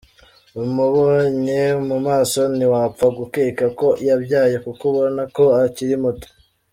Umubonye 0.63 1.61
mu 1.87 1.97
maso 2.07 2.39
ntiwapfa 2.55 3.05
gukeka 3.17 3.65
ko 3.79 3.87
yabyaye 4.07 4.55
kuko 4.65 4.81
ubona 4.91 5.21
ko 5.35 5.43
akiri 5.63 5.95
muto. 6.03 6.29